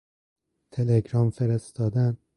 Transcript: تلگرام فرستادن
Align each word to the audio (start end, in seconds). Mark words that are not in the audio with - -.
تلگرام 0.71 1.29
فرستادن 1.29 2.17